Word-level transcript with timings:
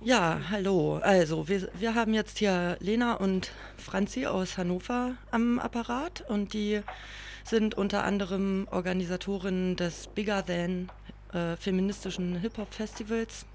Ja, 0.00 0.40
hallo. 0.50 1.00
Also, 1.02 1.48
wir, 1.48 1.70
wir 1.72 1.94
haben 1.94 2.12
jetzt 2.12 2.36
hier 2.36 2.76
Lena 2.80 3.14
und 3.14 3.50
Franzi 3.78 4.26
aus 4.26 4.58
Hannover 4.58 5.14
am 5.30 5.58
Apparat 5.58 6.22
und 6.28 6.52
die 6.52 6.82
sind 7.44 7.74
unter 7.74 8.04
anderem 8.04 8.68
Organisatorin 8.70 9.74
des 9.74 10.08
Bigger 10.08 10.44
Than 10.44 10.90
äh, 11.32 11.56
feministischen 11.56 12.36
Hip-Hop-Festivals, 12.36 13.46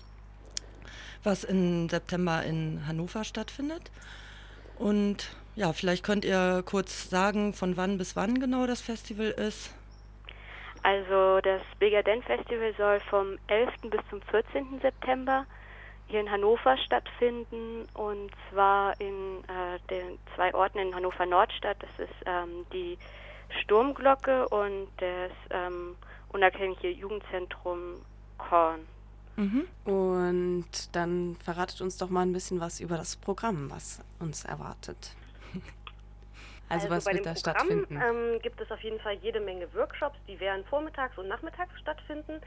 was 1.23 1.43
im 1.43 1.87
September 1.89 2.43
in 2.43 2.87
Hannover 2.87 3.23
stattfindet. 3.23 3.91
Und 4.79 5.35
ja, 5.55 5.73
vielleicht 5.73 6.03
könnt 6.03 6.25
ihr 6.25 6.63
kurz 6.65 7.07
sagen, 7.07 7.53
von 7.53 7.77
wann 7.77 7.99
bis 7.99 8.15
wann 8.15 8.39
genau 8.39 8.65
das 8.65 8.81
Festival 8.81 9.29
ist. 9.29 9.75
Also 10.81 11.39
das 11.41 11.61
Bigger 11.77 12.03
Than 12.03 12.23
Festival 12.23 12.73
soll 12.75 12.99
vom 13.11 13.37
11. 13.45 13.69
bis 13.91 14.01
zum 14.09 14.23
14. 14.23 14.79
September 14.81 15.45
hier 16.11 16.19
in 16.19 16.29
Hannover 16.29 16.77
stattfinden 16.77 17.87
und 17.93 18.31
zwar 18.49 18.99
in 18.99 19.43
äh, 19.45 19.79
den 19.89 20.19
zwei 20.35 20.53
Orten 20.53 20.77
in 20.77 20.93
Hannover 20.93 21.25
Nordstadt. 21.25 21.77
Das 21.79 22.07
ist 22.07 22.15
ähm, 22.25 22.65
die 22.71 22.97
Sturmglocke 23.61 24.47
und 24.49 24.87
das 24.97 25.31
ähm, 25.49 25.95
unabhängige 26.29 26.89
Jugendzentrum 26.89 28.01
Korn. 28.37 28.81
Mhm. 29.37 29.67
Und 29.85 30.95
dann 30.95 31.37
verratet 31.43 31.81
uns 31.81 31.97
doch 31.97 32.09
mal 32.09 32.21
ein 32.21 32.33
bisschen 32.33 32.59
was 32.59 32.79
über 32.79 32.97
das 32.97 33.15
Programm, 33.15 33.71
was 33.71 34.01
uns 34.19 34.45
erwartet. 34.45 35.15
Also, 36.69 36.87
also 36.87 37.05
was 37.05 37.13
wird 37.13 37.25
da 37.25 37.33
Programm, 37.33 37.37
stattfinden? 37.37 38.01
Ähm, 38.01 38.39
gibt 38.41 38.61
es 38.61 38.71
auf 38.71 38.79
jeden 38.79 38.97
Fall 39.01 39.15
jede 39.15 39.41
Menge 39.41 39.67
Workshops, 39.73 40.17
die 40.25 40.39
werden 40.39 40.63
vormittags 40.69 41.17
und 41.17 41.27
nachmittags 41.27 41.77
stattfinden. 41.81 42.39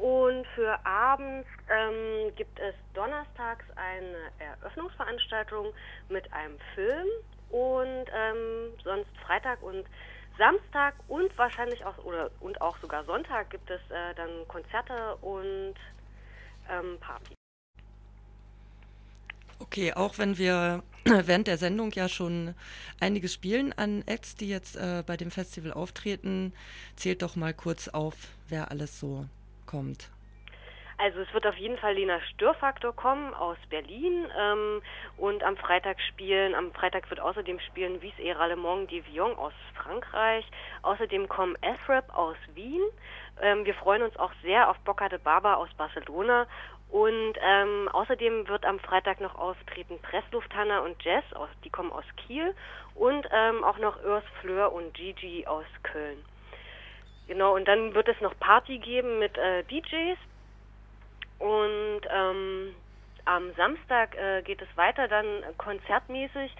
Und 0.00 0.46
für 0.54 0.78
abends 0.86 1.46
ähm, 1.68 2.34
gibt 2.34 2.58
es 2.58 2.74
donnerstags 2.94 3.66
eine 3.76 4.30
Eröffnungsveranstaltung 4.38 5.74
mit 6.08 6.32
einem 6.32 6.58
Film 6.74 7.06
und 7.50 8.06
ähm, 8.10 8.72
sonst 8.82 9.10
Freitag 9.26 9.62
und 9.62 9.84
Samstag 10.38 10.94
und 11.08 11.36
wahrscheinlich 11.36 11.84
auch 11.84 12.02
oder 12.02 12.30
und 12.40 12.62
auch 12.62 12.78
sogar 12.78 13.04
Sonntag 13.04 13.50
gibt 13.50 13.68
es 13.68 13.80
äh, 13.90 14.14
dann 14.16 14.48
Konzerte 14.48 15.16
und 15.16 15.74
ähm, 16.70 16.98
Party. 17.00 17.34
Okay, 19.58 19.92
auch 19.92 20.16
wenn 20.16 20.38
wir 20.38 20.82
während 21.04 21.46
der 21.46 21.58
Sendung 21.58 21.92
ja 21.92 22.08
schon 22.08 22.54
einiges 23.00 23.34
spielen 23.34 23.74
an 23.74 24.02
Acts, 24.06 24.34
die 24.34 24.48
jetzt 24.48 24.76
äh, 24.76 25.04
bei 25.06 25.18
dem 25.18 25.30
Festival 25.30 25.74
auftreten, 25.74 26.54
zählt 26.96 27.20
doch 27.20 27.36
mal 27.36 27.52
kurz 27.52 27.88
auf, 27.88 28.14
wer 28.48 28.70
alles 28.70 28.98
so 28.98 29.26
kommt? 29.70 30.10
Also 30.98 31.20
es 31.20 31.32
wird 31.32 31.46
auf 31.46 31.56
jeden 31.56 31.78
Fall 31.78 31.94
Lena 31.94 32.20
Störfaktor 32.34 32.94
kommen 32.94 33.32
aus 33.32 33.56
Berlin 33.70 34.26
ähm, 34.38 34.82
und 35.16 35.42
am 35.42 35.56
Freitag 35.56 35.98
spielen, 36.02 36.54
am 36.54 36.72
Freitag 36.72 37.08
wird 37.08 37.20
außerdem 37.20 37.58
spielen 37.60 38.02
Wies 38.02 38.18
Eralemont 38.18 38.90
de 38.90 39.02
Vion 39.06 39.34
aus 39.36 39.54
Frankreich. 39.74 40.44
Außerdem 40.82 41.26
kommen 41.26 41.56
S-Rap 41.62 42.14
aus 42.14 42.36
Wien. 42.54 42.82
Ähm, 43.40 43.64
wir 43.64 43.72
freuen 43.74 44.02
uns 44.02 44.14
auch 44.18 44.32
sehr 44.42 44.68
auf 44.68 44.78
Boca 44.80 45.08
de 45.08 45.18
Baba 45.18 45.54
aus 45.54 45.70
Barcelona 45.78 46.46
und 46.90 47.34
ähm, 47.40 47.88
außerdem 47.88 48.48
wird 48.48 48.66
am 48.66 48.78
Freitag 48.80 49.22
noch 49.22 49.36
auftreten 49.36 49.98
Presslufthanna 50.02 50.80
und 50.80 51.02
Jess, 51.02 51.24
aus, 51.34 51.48
die 51.64 51.70
kommen 51.70 51.92
aus 51.92 52.04
Kiel 52.16 52.54
und 52.94 53.26
ähm, 53.32 53.64
auch 53.64 53.78
noch 53.78 54.04
Urs 54.04 54.24
Fleur 54.42 54.70
und 54.70 54.92
Gigi 54.92 55.46
aus 55.46 55.64
Köln. 55.82 56.22
Genau, 57.30 57.54
und 57.54 57.68
dann 57.68 57.94
wird 57.94 58.08
es 58.08 58.20
noch 58.20 58.36
Party 58.40 58.78
geben 58.78 59.20
mit 59.20 59.38
äh, 59.38 59.62
DJs. 59.62 60.18
Und 61.38 62.00
ähm, 62.12 62.74
am 63.24 63.54
Samstag 63.54 64.16
äh, 64.16 64.42
geht 64.42 64.60
es 64.60 64.68
weiter 64.76 65.06
dann 65.06 65.44
konzertmäßig 65.56 66.52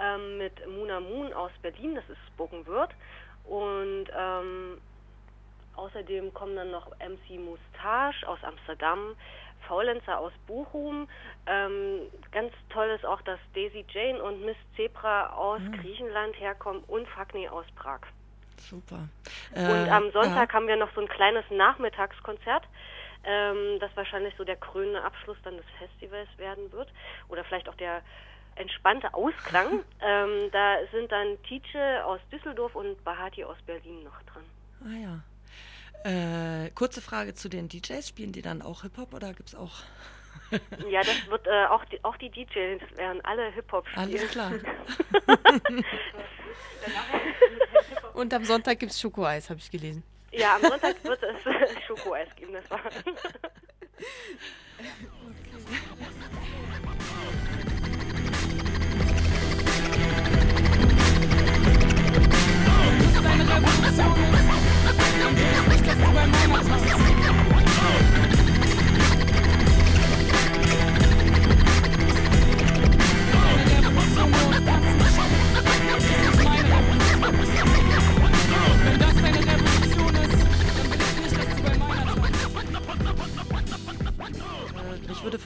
ähm, 0.00 0.38
mit 0.38 0.66
Muna 0.66 1.00
Moon 1.00 1.30
aus 1.34 1.50
Berlin, 1.60 1.94
das 1.94 2.08
ist 2.08 2.16
Spoken 2.32 2.66
Word. 2.66 2.92
Und 3.44 4.06
ähm, 4.18 4.80
außerdem 5.76 6.32
kommen 6.32 6.56
dann 6.56 6.70
noch 6.70 6.86
MC 7.00 7.38
Moustache 7.38 8.26
aus 8.26 8.42
Amsterdam, 8.44 9.16
Faulenzer 9.68 10.18
aus 10.18 10.32
Bochum. 10.46 11.06
Ähm, 11.46 12.00
ganz 12.32 12.50
toll 12.70 12.88
ist 12.96 13.04
auch, 13.04 13.20
dass 13.20 13.38
Daisy 13.54 13.84
Jane 13.90 14.22
und 14.22 14.42
Miss 14.42 14.56
Zebra 14.74 15.34
aus 15.34 15.60
mhm. 15.60 15.72
Griechenland 15.72 16.40
herkommen 16.40 16.82
und 16.84 17.06
Fagni 17.08 17.46
aus 17.46 17.66
Prag. 17.76 18.00
Super. 18.68 19.08
Äh, 19.54 19.64
und 19.64 19.88
am 19.90 20.10
Sonntag 20.12 20.48
ja. 20.50 20.54
haben 20.54 20.66
wir 20.66 20.76
noch 20.76 20.92
so 20.94 21.00
ein 21.00 21.08
kleines 21.08 21.44
Nachmittagskonzert, 21.50 22.64
ähm, 23.24 23.78
das 23.80 23.90
wahrscheinlich 23.94 24.34
so 24.36 24.44
der 24.44 24.56
krönende 24.56 25.02
Abschluss 25.02 25.36
dann 25.44 25.56
des 25.56 25.66
Festivals 25.78 26.28
werden 26.36 26.70
wird. 26.72 26.88
Oder 27.28 27.44
vielleicht 27.44 27.68
auch 27.68 27.76
der 27.76 28.02
entspannte 28.56 29.12
Ausklang. 29.14 29.84
ähm, 30.00 30.50
da 30.52 30.76
sind 30.92 31.10
dann 31.10 31.42
Tietje 31.44 32.04
aus 32.04 32.20
Düsseldorf 32.32 32.74
und 32.74 33.02
Bahati 33.04 33.44
aus 33.44 33.56
Berlin 33.66 34.04
noch 34.04 34.22
dran. 34.22 34.44
Ah 34.84 34.98
ja. 35.02 36.64
Äh, 36.66 36.70
kurze 36.70 37.00
Frage 37.00 37.34
zu 37.34 37.48
den 37.48 37.68
DJs. 37.68 38.06
Spielen 38.06 38.32
die 38.32 38.42
dann 38.42 38.62
auch 38.62 38.82
Hip-Hop 38.82 39.14
oder 39.14 39.32
gibt 39.32 39.48
es 39.48 39.54
auch 39.54 39.82
ja, 40.90 41.00
das 41.00 41.26
wird 41.28 41.46
äh, 41.46 41.66
auch, 41.66 41.84
die, 41.86 42.02
auch 42.04 42.16
die 42.16 42.30
DJs 42.30 42.82
werden 42.96 43.20
alle 43.24 43.50
Hip-Hop 43.52 43.88
spielen. 43.88 44.04
Alles 44.04 44.30
klar. 44.30 44.52
Und 48.14 48.32
am 48.32 48.44
Sonntag 48.44 48.78
gibt 48.78 48.92
es 48.92 49.00
Schokoeis, 49.00 49.50
habe 49.50 49.58
ich 49.58 49.70
gelesen. 49.70 50.02
Ja, 50.32 50.56
am 50.56 50.62
Sonntag 50.62 51.02
wird 51.04 51.22
es 51.22 51.36
Schokoeis 51.86 52.28
geben, 52.36 52.52
das 52.52 52.70
war. 52.70 52.80
Revolution 63.96 64.33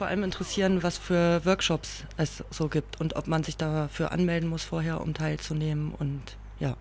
allem 0.09 0.23
interessieren, 0.23 0.83
was 0.83 0.97
für 0.97 1.45
Workshops 1.45 2.05
es 2.17 2.43
so 2.49 2.67
gibt 2.67 2.99
und 2.99 3.15
ob 3.15 3.27
man 3.27 3.43
sich 3.43 3.55
dafür 3.57 4.11
anmelden 4.11 4.49
muss 4.49 4.63
vorher, 4.63 5.01
um 5.01 5.13
teilzunehmen 5.13 5.93
und 5.97 6.35
ja. 6.59 6.75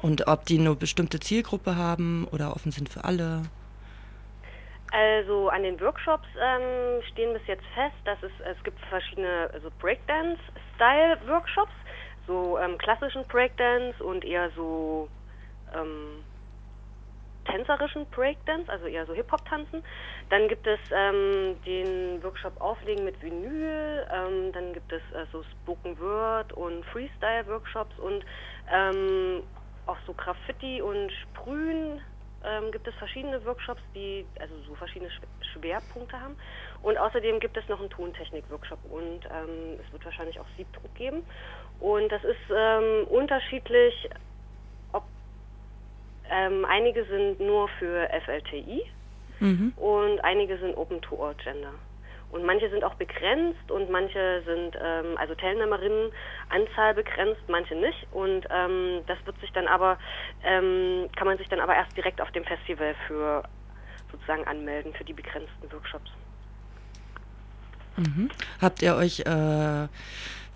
Und 0.00 0.26
ob 0.26 0.46
die 0.46 0.58
eine 0.58 0.74
bestimmte 0.74 1.20
Zielgruppe 1.20 1.76
haben 1.76 2.26
oder 2.32 2.56
offen 2.56 2.72
sind 2.72 2.88
für 2.88 3.04
alle. 3.04 3.42
Also 4.90 5.48
an 5.48 5.62
den 5.62 5.80
Workshops 5.80 6.26
ähm, 6.40 7.02
stehen 7.12 7.32
bis 7.32 7.46
jetzt 7.46 7.64
fest, 7.74 7.94
dass 8.04 8.20
es, 8.22 8.32
es 8.44 8.62
gibt 8.64 8.80
verschiedene 8.86 9.48
also 9.52 9.70
Breakdance-Style-Workshops, 9.80 11.72
so 12.26 12.58
ähm, 12.58 12.76
klassischen 12.78 13.24
Breakdance 13.28 14.02
und 14.02 14.24
eher 14.24 14.50
so 14.56 15.08
ähm, 15.74 16.24
tänzerischen 17.52 18.06
Breakdance, 18.06 18.70
also 18.70 18.86
eher 18.86 19.06
so 19.06 19.12
Hip-Hop-Tanzen. 19.12 19.84
Dann 20.30 20.48
gibt 20.48 20.66
es 20.66 20.80
ähm, 20.90 21.56
den 21.66 22.22
Workshop 22.22 22.58
Auflegen 22.60 23.04
mit 23.04 23.20
Vinyl, 23.22 24.06
ähm, 24.10 24.52
dann 24.52 24.72
gibt 24.72 24.90
es 24.92 25.02
äh, 25.12 25.26
so 25.30 25.42
Spoken 25.42 25.98
Word 26.00 26.52
und 26.54 26.84
Freestyle-Workshops 26.86 27.98
und 27.98 28.24
ähm, 28.72 29.42
auch 29.86 29.98
so 30.06 30.14
Graffiti 30.14 30.80
und 30.80 31.12
Sprühen 31.12 32.00
ähm, 32.44 32.72
gibt 32.72 32.86
es 32.88 32.94
verschiedene 32.94 33.44
Workshops, 33.44 33.82
die 33.94 34.24
also 34.40 34.54
so 34.66 34.74
verschiedene 34.74 35.10
Schwerpunkte 35.52 36.18
haben. 36.18 36.36
Und 36.82 36.98
außerdem 36.98 37.38
gibt 37.38 37.56
es 37.56 37.68
noch 37.68 37.78
einen 37.78 37.90
Tontechnik-Workshop 37.90 38.78
und 38.90 39.24
ähm, 39.26 39.78
es 39.84 39.92
wird 39.92 40.04
wahrscheinlich 40.04 40.40
auch 40.40 40.46
Siebdruck 40.56 40.94
geben. 40.94 41.24
Und 41.80 42.10
das 42.10 42.22
ist 42.24 42.38
ähm, 42.54 43.06
unterschiedlich 43.08 44.08
ähm, 46.30 46.64
einige 46.64 47.04
sind 47.04 47.40
nur 47.40 47.68
für 47.78 48.08
FLTI 48.24 48.82
mhm. 49.40 49.72
und 49.76 50.20
einige 50.24 50.58
sind 50.58 50.76
Open 50.76 51.00
to 51.02 51.16
All 51.22 51.34
Gender. 51.34 51.74
Und 52.32 52.46
manche 52.46 52.70
sind 52.70 52.82
auch 52.82 52.94
begrenzt 52.94 53.70
und 53.70 53.90
manche 53.90 54.42
sind, 54.46 54.74
ähm, 54.82 55.18
also 55.18 55.34
Teilnehmerinnenanzahl 55.34 56.94
begrenzt, 56.94 57.42
manche 57.48 57.74
nicht. 57.74 58.06
Und 58.10 58.46
ähm, 58.50 59.02
das 59.06 59.18
wird 59.26 59.38
sich 59.40 59.52
dann 59.52 59.66
aber, 59.66 59.98
ähm, 60.42 61.10
kann 61.14 61.26
man 61.26 61.36
sich 61.36 61.48
dann 61.48 61.60
aber 61.60 61.74
erst 61.74 61.94
direkt 61.94 62.22
auf 62.22 62.30
dem 62.30 62.44
Festival 62.44 62.94
für 63.06 63.42
sozusagen 64.10 64.46
anmelden, 64.46 64.94
für 64.94 65.04
die 65.04 65.12
begrenzten 65.12 65.70
Workshops. 65.70 66.10
Mhm. 67.98 68.30
Habt 68.62 68.80
ihr 68.80 68.96
euch 68.96 69.20
äh, 69.20 69.88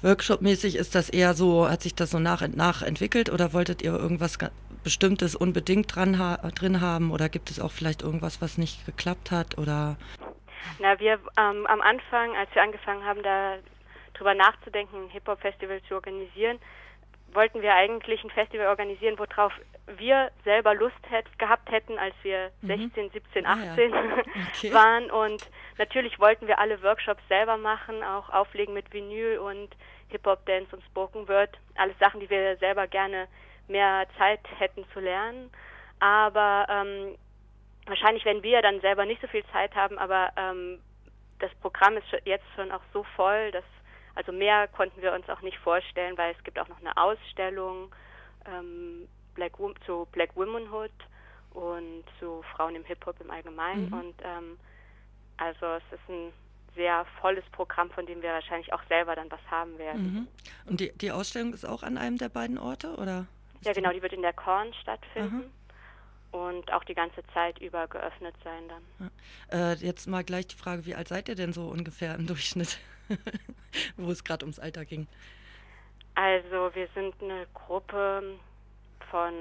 Workshop-mäßig, 0.03 0.77
ist 0.77 0.95
das 0.95 1.11
eher 1.11 1.35
so, 1.35 1.69
hat 1.69 1.83
sich 1.83 1.95
das 1.95 2.11
so 2.11 2.19
nach 2.19 2.41
und 2.41 2.57
nach 2.57 2.83
entwickelt 2.83 3.31
oder 3.31 3.53
wolltet 3.53 3.83
ihr 3.83 3.93
irgendwas 3.93 4.39
Bestimmtes 4.87 5.35
unbedingt 5.35 5.97
dran 5.97 6.17
ha 6.17 6.37
drin 6.55 6.81
haben 6.81 7.11
oder 7.11 7.29
gibt 7.29 7.51
es 7.51 7.59
auch 7.59 7.73
vielleicht 7.73 8.03
irgendwas, 8.03 8.41
was 8.41 8.57
nicht 8.57 8.87
geklappt 8.87 9.33
hat 9.33 9.59
oder? 9.59 9.97
Na, 10.79 11.01
wir 11.01 11.19
ähm, 11.37 11.67
am 11.67 11.81
Anfang, 11.81 12.37
als 12.37 12.55
wir 12.55 12.63
angefangen 12.63 13.05
haben, 13.05 13.21
da 13.25 13.57
drüber 14.15 14.35
nachzudenken, 14.35 15.07
ein 15.07 15.09
Hip-Hop-Festival 15.09 15.83
zu 15.89 15.95
organisieren, 15.97 16.61
wollten 17.33 17.63
wir 17.63 17.75
eigentlich 17.75 18.23
ein 18.23 18.31
Festival 18.31 18.69
organisieren, 18.69 19.19
worauf 19.19 19.53
wir 19.99 20.31
selber 20.45 20.73
Lust 20.73 20.95
hätt, 21.09 21.27
gehabt 21.37 21.69
hätten, 21.69 21.99
als 21.99 22.15
wir 22.23 22.53
mhm. 22.61 22.91
16, 22.95 23.11
17, 23.11 23.45
18 23.45 23.93
ah, 23.93 23.97
ja. 23.97 24.23
okay. 24.55 24.73
waren. 24.73 25.11
Und 25.11 25.51
natürlich 25.79 26.21
wollten 26.21 26.47
wir 26.47 26.61
alle 26.61 26.81
Workshops 26.85 27.23
selber 27.27 27.57
machen, 27.57 28.05
auch 28.05 28.31
auflegen 28.31 28.73
mit 28.73 28.93
Vinyl 28.93 29.39
und 29.39 29.71
Hip-Hop-Dance 30.11 30.77
und 30.77 30.85
Spoken 30.85 31.27
Word. 31.27 31.59
Alles 31.75 31.99
Sachen, 31.99 32.21
die 32.21 32.31
wir 32.31 32.57
selber 32.59 32.87
gerne 32.87 33.27
mehr 33.69 34.07
Zeit 34.19 34.41
hätten 34.59 34.85
zu 34.93 35.01
lernen. 35.01 35.51
Aber 35.99 36.67
ähm, 36.69 37.17
wahrscheinlich 37.87 38.25
werden 38.25 38.43
wir 38.43 38.63
dann 38.63 38.81
selber 38.81 39.07
nicht 39.07 39.21
so 39.21 39.29
viel 39.29 39.45
Zeit 39.53 39.75
haben, 39.75 39.99
aber 39.99 40.31
ähm, 40.37 40.79
das 41.39 41.51
Programm 41.61 41.97
ist 41.97 42.07
jetzt 42.25 42.47
schon 42.55 42.71
auch 42.73 42.83
so 42.93 43.05
voll, 43.17 43.51
dass 43.53 43.65
also 44.15 44.33
mehr 44.33 44.67
konnten 44.69 45.03
wir 45.03 45.13
uns 45.13 45.29
auch 45.29 45.43
nicht 45.43 45.59
vorstellen, 45.59 46.17
weil 46.17 46.35
es 46.35 46.43
gibt 46.43 46.59
auch 46.59 46.69
noch 46.69 46.81
eine 46.81 46.97
Ausstellung 46.97 47.95
ähm, 48.47 49.07
Black, 49.35 49.53
zu 49.85 50.09
Black 50.11 50.35
Womanhood 50.35 50.91
und 51.51 52.05
zu 52.19 52.43
Frauen 52.55 52.75
im 52.75 52.85
Hip-Hop 52.85 53.21
im 53.21 53.31
Allgemeinen. 53.31 53.91
Mhm. 53.91 53.93
Und 53.93 54.15
ähm, 54.23 54.59
also 55.37 55.67
es 55.67 55.83
ist 55.93 56.09
ein 56.09 56.33
sehr 56.75 57.05
volles 57.21 57.45
Programm, 57.53 57.91
von 57.91 58.07
dem 58.07 58.23
wir 58.23 58.31
wahrscheinlich 58.31 58.73
auch 58.73 58.83
selber 58.89 59.15
dann 59.15 59.31
was 59.31 59.41
haben 59.51 59.77
werden. 59.79 60.03
Mhm. 60.03 60.29
Und 60.65 60.81
die, 60.81 60.93
die 60.97 61.11
Ausstellung 61.11 61.53
ist 61.53 61.67
auch 61.67 61.83
an 61.83 61.99
einem 61.99 62.17
der 62.17 62.31
beiden 62.31 62.59
Orte, 62.59 62.97
oder? 62.97 63.27
Ja, 63.63 63.73
genau, 63.73 63.93
die 63.93 64.03
wird 64.03 64.13
in 64.13 64.23
der 64.23 64.33
Korn 64.33 64.73
stattfinden. 64.75 65.37
Mhm 65.37 65.51
und 66.37 66.73
auch 66.73 66.85
die 66.85 66.95
ganze 66.95 67.23
Zeit 67.33 67.59
über 67.61 67.87
geöffnet 67.89 68.35
sein 68.45 68.69
dann. 68.69 69.11
Ja. 69.51 69.73
Äh, 69.73 69.75
jetzt 69.77 70.07
mal 70.07 70.25
gleich 70.25 70.47
die 70.49 70.57
Frage, 70.57 70.87
wie 70.87 70.95
alt 70.95 71.09
seid 71.09 71.29
ihr 71.29 71.35
denn 71.35 71.53
so 71.53 71.69
ungefähr 71.69 72.15
im 72.15 72.27
Durchschnitt, 72.27 72.79
wo 73.97 74.11
es 74.11 74.25
gerade 74.25 74.45
ums 74.45 74.59
Alter 74.59 74.85
ging? 74.85 75.07
Also 76.15 76.75
wir 76.75 76.89
sind 76.95 77.15
eine 77.23 77.47
Gruppe 77.55 78.39
von 79.11 79.35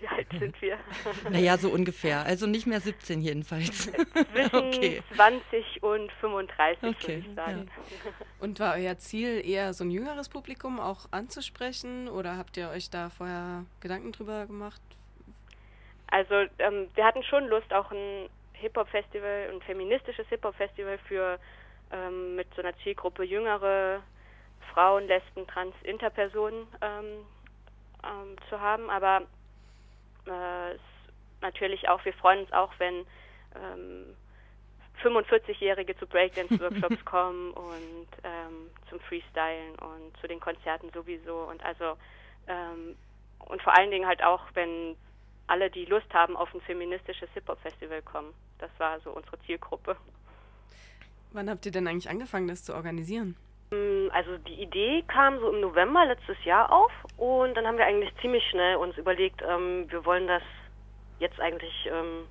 wie 0.00 0.06
alt 0.08 0.26
sind 0.38 0.60
wir? 0.62 0.78
Naja, 1.30 1.56
so 1.56 1.68
ungefähr. 1.70 2.24
Also 2.24 2.46
nicht 2.46 2.66
mehr 2.66 2.80
17 2.80 3.20
jedenfalls. 3.20 3.90
Zwischen 3.92 4.54
okay. 4.54 5.02
20 5.14 5.82
und 5.82 6.12
35, 6.12 6.82
okay. 6.82 7.08
würde 7.08 7.28
ich 7.28 7.34
sagen. 7.34 7.70
Ja. 8.04 8.12
Und 8.40 8.60
war 8.60 8.74
euer 8.76 8.98
Ziel 8.98 9.42
eher 9.44 9.72
so 9.74 9.84
ein 9.84 9.90
jüngeres 9.90 10.28
Publikum 10.28 10.80
auch 10.80 11.06
anzusprechen 11.10 12.08
oder 12.08 12.36
habt 12.36 12.56
ihr 12.56 12.70
euch 12.70 12.90
da 12.90 13.10
vorher 13.10 13.64
Gedanken 13.80 14.12
drüber 14.12 14.46
gemacht? 14.46 14.80
Also 16.08 16.34
ähm, 16.58 16.88
wir 16.94 17.04
hatten 17.04 17.22
schon 17.22 17.46
Lust, 17.48 17.72
auch 17.72 17.90
ein 17.92 18.28
Hip-Hop-Festival, 18.54 19.50
ein 19.52 19.60
feministisches 19.62 20.26
Hip-Hop-Festival 20.28 20.98
für 21.06 21.38
ähm, 21.92 22.36
mit 22.36 22.48
so 22.54 22.62
einer 22.62 22.76
Zielgruppe 22.78 23.24
jüngere 23.24 24.02
Frauen, 24.72 25.06
Lesben, 25.06 25.46
Trans, 25.46 25.74
Interpersonen 25.82 26.66
ähm, 26.80 27.24
ähm 28.04 28.36
zu 28.48 28.60
haben, 28.60 28.90
aber 28.90 29.22
äh, 30.26 30.76
natürlich 31.40 31.88
auch, 31.88 32.04
wir 32.04 32.12
freuen 32.14 32.40
uns 32.40 32.52
auch, 32.52 32.72
wenn 32.78 33.06
ähm, 33.56 34.16
45-Jährige 35.02 35.96
zu 35.96 36.06
Breakdance-Workshops 36.06 37.04
kommen 37.04 37.52
und 37.52 38.08
ähm, 38.22 38.70
zum 38.88 39.00
Freestylen 39.00 39.74
und 39.76 40.16
zu 40.20 40.28
den 40.28 40.40
Konzerten 40.40 40.90
sowieso 40.92 41.48
und 41.48 41.64
also 41.64 41.96
ähm, 42.46 42.96
und 43.46 43.62
vor 43.62 43.74
allen 43.74 43.90
Dingen 43.90 44.06
halt 44.06 44.22
auch, 44.22 44.42
wenn 44.54 44.96
alle, 45.46 45.70
die 45.70 45.84
Lust 45.86 46.12
haben, 46.14 46.36
auf 46.36 46.54
ein 46.54 46.60
feministisches 46.60 47.28
Hip-Hop-Festival 47.34 48.02
kommen. 48.02 48.32
Das 48.58 48.70
war 48.78 49.00
so 49.00 49.10
unsere 49.10 49.38
Zielgruppe. 49.40 49.96
Wann 51.32 51.50
habt 51.50 51.66
ihr 51.66 51.72
denn 51.72 51.88
eigentlich 51.88 52.08
angefangen, 52.08 52.48
das 52.48 52.62
zu 52.62 52.74
organisieren? 52.74 53.36
Mm, 53.70 54.10
also 54.12 54.36
die 54.38 54.62
Idee 54.62 55.02
kam 55.06 55.38
so 55.38 55.50
im 55.50 55.60
November 55.60 56.04
letztes 56.06 56.42
Jahr 56.44 56.72
auf 56.72 56.92
und 57.16 57.54
dann 57.54 57.66
haben 57.66 57.78
wir 57.78 57.86
eigentlich 57.86 58.12
ziemlich 58.20 58.44
schnell 58.50 58.76
uns 58.76 58.96
überlegt, 58.96 59.42
ähm, 59.48 59.90
wir 59.90 60.04
wollen 60.04 60.26
das 60.26 60.42
jetzt 61.18 61.38
eigentlich 61.40 61.72
ähm, 61.86 62.26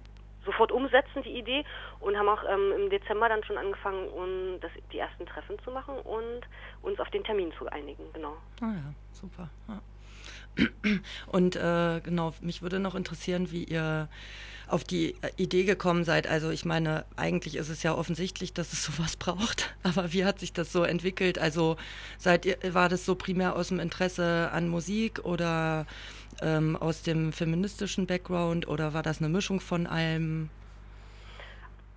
sofort 0.46 0.72
umsetzen, 0.72 1.22
die 1.24 1.38
Idee, 1.38 1.64
und 2.00 2.18
haben 2.18 2.28
auch 2.28 2.44
ähm, 2.50 2.74
im 2.76 2.90
Dezember 2.90 3.30
dann 3.30 3.44
schon 3.44 3.58
angefangen, 3.58 4.08
um 4.10 4.60
das, 4.62 4.72
die 4.92 5.00
ersten 5.00 5.26
Treffen 5.26 5.58
zu 5.64 5.72
machen 5.72 5.96
und 6.00 6.42
uns 6.82 7.00
auf 7.00 7.10
den 7.10 7.24
Termin 7.24 7.52
zu 7.58 7.68
einigen, 7.68 8.12
genau. 8.14 8.36
Ah 8.62 8.74
ja, 8.74 8.94
super. 9.12 9.50
Ja. 9.68 9.82
Und 11.28 11.56
äh, 11.56 12.02
genau, 12.02 12.34
mich 12.42 12.62
würde 12.62 12.80
noch 12.80 12.96
interessieren, 12.96 13.52
wie 13.52 13.64
ihr 13.64 14.10
auf 14.70 14.84
die 14.84 15.16
äh, 15.22 15.32
Idee 15.38 15.64
gekommen 15.64 16.04
seid. 16.04 16.28
Also 16.28 16.50
ich 16.50 16.66
meine, 16.66 17.06
eigentlich 17.16 17.56
ist 17.56 17.70
es 17.70 17.84
ja 17.84 17.96
offensichtlich, 17.96 18.54
dass 18.54 18.74
es 18.74 18.84
sowas 18.86 19.18
braucht, 19.18 19.76
aber 19.84 20.14
wie 20.14 20.26
hat 20.26 20.40
sich 20.40 20.54
das 20.54 20.72
so 20.72 20.84
entwickelt? 20.84 21.40
Also 21.40 21.78
seid 22.18 22.46
ihr, 22.46 22.58
war 22.74 22.90
das 22.90 23.06
so 23.06 23.16
primär 23.16 23.56
aus 23.56 23.70
dem 23.70 23.80
Interesse 23.80 24.50
an 24.52 24.68
Musik 24.68 25.20
oder 25.24 25.86
ähm, 26.42 26.76
aus 26.76 27.04
dem 27.04 27.34
feministischen 27.34 28.08
Background 28.08 28.68
oder 28.68 28.94
war 28.94 29.04
das 29.04 29.20
eine 29.20 29.30
Mischung 29.30 29.60
von 29.60 29.88
allem? 29.88 30.50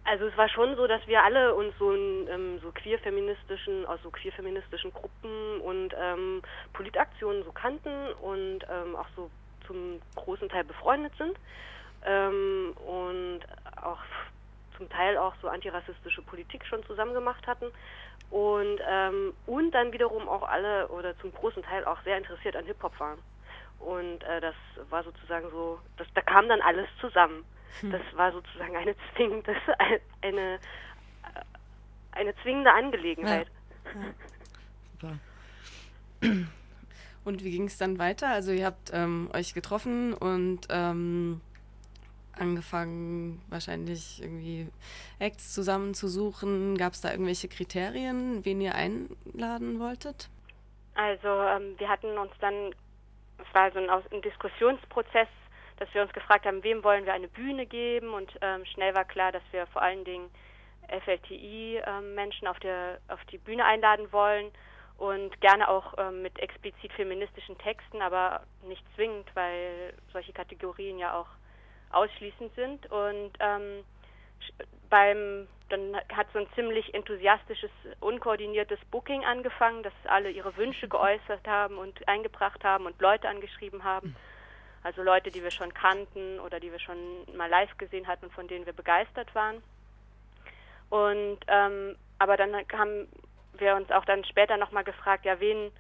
Also 0.05 0.27
es 0.27 0.37
war 0.37 0.49
schon 0.49 0.75
so, 0.75 0.89
dass 0.89 1.07
wir 1.07 1.23
alle 1.23 1.55
uns 1.55 1.73
so 1.79 1.93
ähm, 1.93 2.59
so 2.61 2.73
queer-feministischen, 2.73 3.87
aus 3.87 4.01
so 4.03 4.11
queer-feministischen 4.11 4.93
Gruppen 4.93 5.61
und 5.61 5.95
ähm, 5.97 6.43
Politaktionen 6.73 7.45
so 7.45 7.53
kannten 7.53 8.13
und 8.21 8.65
ähm, 8.69 8.97
auch 8.97 9.07
so 9.15 9.31
zum 9.67 10.03
großen 10.17 10.49
Teil 10.49 10.65
befreundet 10.65 11.13
sind 11.19 11.37
ähm, 12.07 12.73
und 12.87 13.41
auch 13.83 14.01
zum 14.77 14.89
Teil 14.89 15.17
auch 15.19 15.35
so 15.41 15.49
antirassistische 15.49 16.23
Politik 16.23 16.65
schon 16.67 16.85
zusammen 16.87 17.15
gemacht 17.15 17.47
hatten 17.47 17.67
und 18.31 18.81
ähm, 18.89 19.35
und 19.47 19.73
dann 19.73 19.93
wiederum 19.93 20.29
auch 20.29 20.43
alle 20.43 20.89
oder 20.89 21.17
zum 21.19 21.33
großen 21.33 21.63
Teil 21.63 21.85
auch 21.85 22.01
sehr 22.03 22.19
interessiert 22.19 22.57
an 22.57 22.65
Hip 22.65 22.83
Hop 22.83 22.99
waren 22.99 23.19
und 23.83 24.23
äh, 24.23 24.41
das 24.41 24.55
war 24.91 25.03
sozusagen 25.03 25.51
so, 25.51 25.81
das, 25.97 26.07
da 26.15 26.21
kam 26.23 26.49
dann 26.49 26.61
alles 26.61 26.87
zusammen. 27.01 27.45
Hm. 27.81 27.91
Das 27.91 28.03
war 28.15 28.33
sozusagen 28.33 28.77
eine 28.77 28.95
zwingende, 29.15 29.55
eine, 30.23 30.59
eine 32.13 32.35
zwingende 32.43 32.73
Angelegenheit. 32.73 33.49
Ja. 33.85 34.01
Ja. 34.01 35.19
Super. 36.21 36.47
Und 37.25 37.45
wie 37.45 37.51
ging 37.51 37.67
es 37.67 37.79
dann 37.79 37.99
weiter? 37.99 38.29
Also 38.29 38.53
ihr 38.53 38.67
habt 38.67 38.91
ähm, 38.93 39.31
euch 39.33 39.55
getroffen 39.55 40.15
und 40.15 40.61
ähm, 40.71 41.41
angefangen, 42.39 43.43
wahrscheinlich 43.49 44.23
irgendwie 44.23 44.69
Acts 45.19 45.53
zusammenzusuchen. 45.53 46.77
Gab 46.77 46.93
es 46.93 47.01
da 47.01 47.11
irgendwelche 47.11 47.49
Kriterien, 47.49 48.45
wen 48.45 48.61
ihr 48.61 48.75
einladen 48.75 49.79
wolltet? 49.79 50.29
Also 50.95 51.29
ähm, 51.29 51.75
wir 51.79 51.89
hatten 51.89 52.19
uns 52.19 52.33
dann, 52.41 52.75
es 53.39 53.55
war 53.55 53.71
so 53.73 53.79
ein, 53.79 53.89
ein, 53.89 54.23
Diskussionsprozess, 54.23 55.29
dass 55.79 55.93
wir 55.95 56.03
uns 56.03 56.13
gefragt 56.13 56.45
haben, 56.45 56.63
wem 56.63 56.85
wollen 56.85 57.07
wir 57.07 57.15
eine 57.15 57.29
Bühne 57.29 57.67
geben 57.67 58.13
und 58.13 58.31
ähm, 58.41 58.65
schnell 58.67 58.95
war 58.95 59.05
klar, 59.05 59.33
dass 59.33 59.43
wir 59.53 59.67
vor 59.69 59.83
allen 59.83 60.05
Dingen 60.05 60.31
FLTI-Menschen 61.05 62.47
ähm, 62.47 62.51
auf, 62.51 62.59
auf 63.09 63.25
die 63.31 63.39
Bühne 63.39 63.65
einladen 63.65 64.13
wollen 64.13 64.51
und 64.99 65.41
gerne 65.41 65.69
auch 65.69 65.95
ähm, 65.99 66.23
mit 66.23 66.39
explizit 66.39 66.93
feministischen 66.93 67.57
Texten, 67.59 68.03
aber 68.03 68.43
nicht 68.69 68.85
zwingend, 68.95 69.29
weil 69.35 69.95
solche 70.13 70.33
Kategorien 70.33 70.99
ja 70.99 71.19
auch 71.19 71.29
ausschließend 71.93 72.55
sind. 72.55 72.91
Und 72.91 73.33
ähm, 73.41 73.85
beim 74.89 75.47
dann 75.73 75.97
hat 76.15 76.27
so 76.35 76.39
ein 76.39 76.47
ziemlich 76.55 76.93
enthusiastisches, 76.93 77.71
unkoordiniertes 78.01 78.79
Booking 78.91 79.25
angefangen, 79.25 79.83
dass 79.83 79.95
alle 80.05 80.31
ihre 80.31 80.55
Wünsche 80.57 80.87
geäußert 80.89 81.47
haben 81.47 81.79
und 81.79 82.07
eingebracht 82.07 82.63
haben 82.63 82.87
und 82.87 83.01
Leute 83.01 83.29
angeschrieben 83.29 83.83
haben. 83.83 84.15
Also 84.85 85.03
Leute, 85.03 85.31
die 85.31 85.43
wir 85.43 85.51
schon 85.51 85.73
kannten 85.73 86.41
oder 86.41 86.61
die 86.61 86.71
wir 86.71 86.81
schon 86.81 86.97
mal 87.37 87.49
live 87.49 87.77
gesehen 87.79 88.07
hatten 88.07 88.27
und 88.27 88.35
von 88.35 88.49
denen 88.49 88.67
wir 88.67 88.73
begeistert 88.73 89.35
waren. 89.35 89.63
Und 90.91 91.39
ähm, 91.49 91.97
aber 92.19 92.37
dann 92.37 92.55
haben 92.73 93.09
wir 93.55 93.77
uns 93.77 93.91
auch 93.91 94.05
dann 94.05 94.25
später 94.25 94.57
nochmal 94.57 94.85
gefragt, 94.85 95.25
ja, 95.25 95.41
wen, 95.41 95.71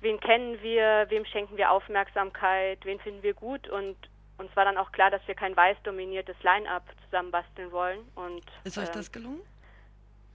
wen 0.00 0.20
kennen 0.20 0.62
wir, 0.62 1.06
wem 1.08 1.24
schenken 1.24 1.56
wir 1.56 1.72
Aufmerksamkeit, 1.72 2.78
wen 2.84 3.00
finden 3.00 3.22
wir 3.22 3.34
gut 3.34 3.68
und 3.68 3.96
uns 4.38 4.54
war 4.56 4.64
dann 4.64 4.78
auch 4.78 4.92
klar, 4.92 5.10
dass 5.10 5.20
wir 5.26 5.34
kein 5.34 5.56
weiß 5.56 5.76
dominiertes 5.82 6.36
Line-up 6.42 6.84
zusammenbasteln 7.04 7.70
wollen. 7.72 8.00
Und, 8.14 8.42
ist 8.64 8.78
euch 8.78 8.88
ähm, 8.88 8.94
das 8.94 9.12
gelungen? 9.12 9.40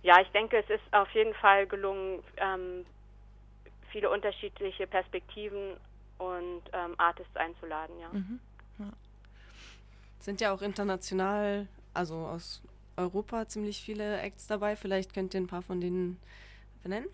Ja, 0.03 0.22
ich 0.22 0.27
denke, 0.29 0.57
es 0.57 0.69
ist 0.69 0.83
auf 0.91 1.10
jeden 1.12 1.33
Fall 1.36 1.65
gelungen, 1.65 2.22
ähm, 2.38 2.86
viele 3.91 4.10
unterschiedliche 4.10 4.86
Perspektiven 4.88 5.77
und 6.17 6.62
ähm, 6.74 6.95
Artists 6.98 7.36
einzuladen, 7.36 8.00
ja. 8.00 8.10
Mhm. 8.12 8.39
ja. 8.79 8.86
Sind 10.19 10.41
ja 10.41 10.53
auch 10.53 10.62
international, 10.62 11.67
also 11.93 12.15
aus 12.15 12.62
Europa 12.98 13.48
ziemlich 13.48 13.81
viele 13.81 14.19
Acts 14.22 14.48
dabei. 14.48 14.75
Vielleicht 14.75 15.13
könnt 15.13 15.33
ihr 15.33 15.41
ein 15.41 15.48
paar 15.48 15.62
von 15.62 15.79
denen 15.81 16.19
benennen? 16.81 17.10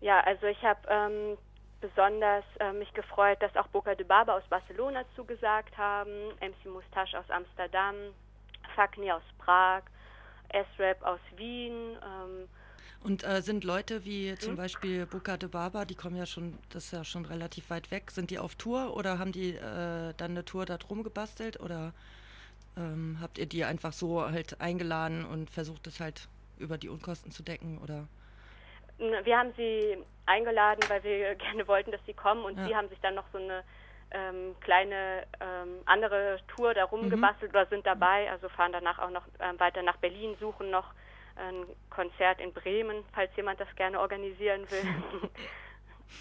Ja, 0.00 0.20
also 0.20 0.46
ich 0.46 0.62
habe 0.62 0.80
ähm, 0.88 1.38
besonders 1.80 2.44
äh, 2.60 2.72
mich 2.72 2.92
gefreut, 2.94 3.40
dass 3.40 3.54
auch 3.56 3.68
Boca 3.68 3.94
de 3.94 4.06
Baba 4.06 4.36
aus 4.36 4.44
Barcelona 4.48 5.04
zugesagt 5.14 5.76
haben, 5.76 6.10
MC 6.40 6.66
Mustache 6.66 7.18
aus 7.18 7.30
Amsterdam, 7.30 7.94
Fakni 8.74 9.10
aus 9.10 9.22
Prag, 9.38 9.82
S-Rap 10.48 11.02
aus 11.02 11.20
Wien. 11.36 11.96
Ähm, 12.02 12.48
und 13.04 13.24
äh, 13.24 13.42
sind 13.42 13.62
Leute 13.62 14.04
wie 14.04 14.34
zum 14.36 14.50
hm? 14.50 14.56
Beispiel 14.56 15.06
Buka 15.06 15.36
de 15.36 15.48
Baba, 15.48 15.84
die 15.84 15.94
kommen 15.94 16.16
ja 16.16 16.26
schon, 16.26 16.58
das 16.70 16.86
ist 16.86 16.92
ja 16.92 17.04
schon 17.04 17.24
relativ 17.24 17.70
weit 17.70 17.90
weg, 17.92 18.10
sind 18.10 18.30
die 18.30 18.40
auf 18.40 18.56
Tour 18.56 18.96
oder 18.96 19.18
haben 19.18 19.30
die 19.30 19.54
äh, 19.54 20.14
dann 20.16 20.32
eine 20.32 20.44
Tour 20.44 20.66
da 20.66 20.78
drum 20.78 21.04
gebastelt 21.04 21.60
oder 21.60 21.92
ähm, 22.76 23.18
habt 23.20 23.38
ihr 23.38 23.46
die 23.46 23.64
einfach 23.64 23.92
so 23.92 24.22
halt 24.22 24.60
eingeladen 24.60 25.24
und 25.24 25.48
versucht 25.48 25.86
es 25.86 26.00
halt 26.00 26.28
über 26.58 26.76
die 26.76 26.88
Unkosten 26.88 27.30
zu 27.30 27.44
decken 27.44 27.78
oder? 27.78 28.08
Wir 28.98 29.38
haben 29.38 29.52
sie 29.56 29.96
eingeladen, 30.26 30.82
weil 30.88 31.02
wir 31.04 31.34
gerne 31.36 31.66
wollten, 31.68 31.92
dass 31.92 32.04
sie 32.06 32.14
kommen 32.14 32.44
und 32.44 32.58
ja. 32.58 32.66
sie 32.66 32.76
haben 32.76 32.88
sich 32.88 33.00
dann 33.00 33.14
noch 33.14 33.26
so 33.32 33.38
eine 33.38 33.64
ähm, 34.10 34.56
kleine 34.60 35.26
ähm, 35.40 35.80
andere 35.84 36.38
Tour 36.48 36.74
darum 36.74 37.06
mhm. 37.06 37.10
gebastelt 37.10 37.50
oder 37.50 37.66
sind 37.66 37.86
dabei, 37.86 38.30
also 38.30 38.48
fahren 38.48 38.72
danach 38.72 38.98
auch 38.98 39.10
noch 39.10 39.26
ähm, 39.40 39.58
weiter 39.60 39.82
nach 39.82 39.96
Berlin, 39.98 40.36
suchen 40.40 40.70
noch 40.70 40.92
ein 41.36 41.66
Konzert 41.90 42.40
in 42.40 42.52
Bremen, 42.52 43.04
falls 43.12 43.34
jemand 43.36 43.60
das 43.60 43.68
gerne 43.76 44.00
organisieren 44.00 44.68
will. 44.70 44.82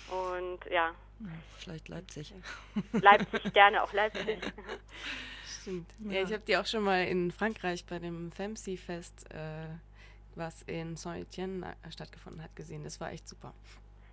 Und 0.10 0.60
ja. 0.72 0.91
Vielleicht 1.57 1.88
Leipzig. 1.88 2.34
Leipzig, 2.91 3.53
gerne 3.53 3.81
auch 3.81 3.93
Leipzig. 3.93 4.39
Stimmt. 5.62 5.89
Ja, 6.00 6.12
ja 6.12 6.22
ich 6.24 6.34
habe 6.34 6.43
die 6.46 6.57
auch 6.57 6.65
schon 6.65 6.84
mal 6.84 7.05
in 7.05 7.31
Frankreich 7.31 7.86
bei 7.86 8.00
dem 8.00 8.31
Femsi-Fest, 8.31 9.34
äh, 9.34 9.67
was 10.38 10.62
in 10.63 10.96
Saint-Étienne 10.96 11.65
äh, 11.84 11.91
stattgefunden 11.91 12.44
hat, 12.44 12.56
gesehen. 12.56 12.84
Das 12.84 13.00
war 13.00 13.12
echt 13.12 13.27
super. 13.27 13.53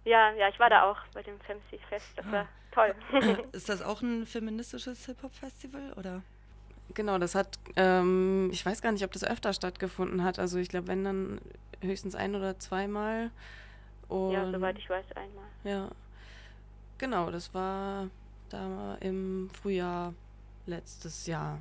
Ja, 0.05 0.33
ja, 0.33 0.49
ich 0.49 0.59
war 0.59 0.69
da 0.69 0.91
auch 0.91 0.99
bei 1.15 1.23
dem 1.23 1.41
Femsi-Fest. 1.41 2.13
Das 2.17 2.27
ah. 2.27 2.33
war 2.33 2.49
toll. 2.73 2.95
Ist 3.53 3.69
das 3.69 3.83
auch 3.83 4.03
ein 4.03 4.27
feministisches 4.27 5.07
Hip-Hop-Festival 5.07 5.93
oder? 5.95 6.23
Genau, 6.93 7.19
das 7.19 7.35
hat, 7.35 7.59
ähm, 7.77 8.51
ich 8.53 8.65
weiß 8.65 8.83
gar 8.83 8.93
nicht, 8.93 9.05
ob 9.05 9.13
das 9.13 9.25
öfter 9.25 9.53
stattgefunden 9.55 10.23
hat. 10.23 10.39
Also 10.39 10.59
ich 10.59 10.69
glaube, 10.69 10.89
wenn 10.89 11.05
dann 11.05 11.41
höchstens 11.81 12.15
ein 12.15 12.35
oder 12.35 12.59
zweimal. 12.59 13.31
Und 14.09 14.33
ja, 14.33 14.51
soweit 14.51 14.79
ich 14.79 14.89
weiß, 14.91 15.07
einmal. 15.17 15.45
Ja, 15.65 15.91
genau, 16.99 17.31
das 17.31 17.55
war 17.55 18.11
da 18.51 18.97
im 19.01 19.49
Frühjahr 19.51 20.13
letztes 20.67 21.27
Jahr. 21.27 21.61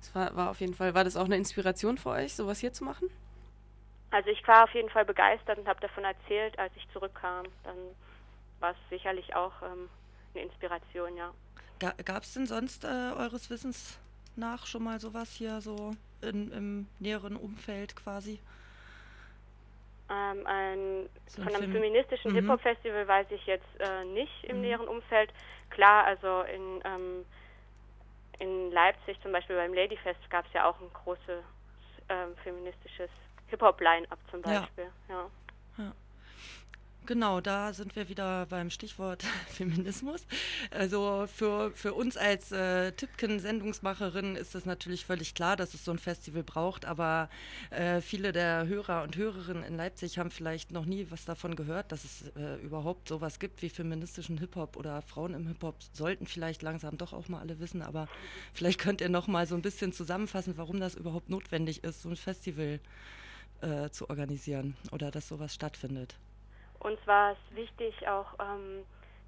Es 0.00 0.14
war, 0.14 0.34
war 0.34 0.50
auf 0.50 0.60
jeden 0.60 0.74
Fall, 0.74 0.94
war 0.94 1.04
das 1.04 1.16
auch 1.16 1.26
eine 1.26 1.36
Inspiration 1.36 1.98
für 1.98 2.10
euch, 2.10 2.34
sowas 2.34 2.60
hier 2.60 2.72
zu 2.72 2.84
machen? 2.84 3.10
Also 4.10 4.30
ich 4.30 4.46
war 4.46 4.64
auf 4.64 4.74
jeden 4.74 4.88
Fall 4.90 5.04
begeistert 5.04 5.58
und 5.58 5.66
habe 5.68 5.80
davon 5.80 6.04
erzählt, 6.04 6.58
als 6.58 6.72
ich 6.76 6.88
zurückkam. 6.92 7.46
Dann 7.64 7.76
war 8.60 8.70
es 8.70 8.76
sicherlich 8.88 9.34
auch 9.34 9.52
ähm, 9.62 9.88
eine 10.34 10.44
Inspiration, 10.44 11.16
ja. 11.16 11.32
Gab 11.78 12.22
es 12.22 12.32
denn 12.32 12.46
sonst 12.46 12.84
äh, 12.84 12.86
eures 12.86 13.50
Wissens 13.50 13.98
nach 14.34 14.66
schon 14.66 14.84
mal 14.84 14.98
sowas 15.00 15.32
hier 15.32 15.60
so 15.60 15.94
in, 16.22 16.50
im 16.52 16.86
näheren 16.98 17.36
Umfeld 17.36 17.94
quasi? 17.96 18.40
Ähm, 20.08 20.46
ein, 20.46 21.08
so 21.26 21.42
ein 21.42 21.48
von 21.48 21.54
einem 21.54 21.72
Film. 21.72 21.72
feministischen 21.72 22.30
mhm. 22.30 22.36
Hip-Hop-Festival 22.36 23.08
weiß 23.08 23.26
ich 23.30 23.44
jetzt 23.46 23.66
äh, 23.80 24.04
nicht 24.04 24.44
im 24.44 24.56
mhm. 24.56 24.62
näheren 24.62 24.88
Umfeld. 24.88 25.32
Klar, 25.70 26.04
also 26.04 26.42
in, 26.42 26.80
ähm, 26.84 27.24
in 28.38 28.70
Leipzig 28.70 29.20
zum 29.20 29.32
Beispiel 29.32 29.56
beim 29.56 29.74
Ladyfest 29.74 30.30
gab 30.30 30.46
es 30.46 30.52
ja 30.52 30.68
auch 30.68 30.80
ein 30.80 30.90
großes 30.92 31.42
ähm, 32.08 32.36
feministisches 32.44 33.10
Hip-Hop-Line-Up 33.48 34.18
zum 34.30 34.42
Beispiel. 34.42 34.90
Ja. 35.08 35.14
ja. 35.14 35.84
ja. 35.84 35.92
Genau, 37.06 37.40
da 37.40 37.72
sind 37.72 37.94
wir 37.94 38.08
wieder 38.08 38.46
beim 38.46 38.68
Stichwort 38.68 39.22
Feminismus. 39.46 40.26
Also 40.72 41.28
für, 41.32 41.70
für 41.70 41.94
uns 41.94 42.16
als 42.16 42.50
äh, 42.50 42.90
Tipken-Sendungsmacherin 42.90 44.34
ist 44.34 44.56
es 44.56 44.66
natürlich 44.66 45.06
völlig 45.06 45.34
klar, 45.34 45.54
dass 45.56 45.72
es 45.72 45.84
so 45.84 45.92
ein 45.92 46.00
Festival 46.00 46.42
braucht, 46.42 46.84
aber 46.84 47.30
äh, 47.70 48.00
viele 48.00 48.32
der 48.32 48.66
Hörer 48.66 49.04
und 49.04 49.16
Hörerinnen 49.16 49.62
in 49.62 49.76
Leipzig 49.76 50.18
haben 50.18 50.32
vielleicht 50.32 50.72
noch 50.72 50.84
nie 50.84 51.06
was 51.08 51.24
davon 51.24 51.54
gehört, 51.54 51.92
dass 51.92 52.02
es 52.02 52.28
äh, 52.36 52.56
überhaupt 52.56 53.08
sowas 53.08 53.38
gibt 53.38 53.62
wie 53.62 53.68
feministischen 53.68 54.38
Hip-Hop 54.38 54.76
oder 54.76 55.00
Frauen 55.02 55.34
im 55.34 55.46
Hip-Hop. 55.46 55.76
Sollten 55.92 56.26
vielleicht 56.26 56.62
langsam 56.62 56.98
doch 56.98 57.12
auch 57.12 57.28
mal 57.28 57.38
alle 57.38 57.60
wissen, 57.60 57.82
aber 57.82 58.08
vielleicht 58.52 58.80
könnt 58.80 59.00
ihr 59.00 59.10
noch 59.10 59.28
mal 59.28 59.46
so 59.46 59.54
ein 59.54 59.62
bisschen 59.62 59.92
zusammenfassen, 59.92 60.56
warum 60.56 60.80
das 60.80 60.96
überhaupt 60.96 61.30
notwendig 61.30 61.84
ist, 61.84 62.02
so 62.02 62.08
ein 62.08 62.16
Festival 62.16 62.66
äh, 62.66 62.78
zu 63.90 64.10
organisieren 64.10 64.76
oder 64.92 65.10
dass 65.10 65.28
sowas 65.28 65.54
stattfindet. 65.54 66.16
Uns 66.80 66.98
war 67.06 67.32
es 67.32 67.56
wichtig, 67.56 68.06
auch 68.06 68.34
ähm, 68.38 68.84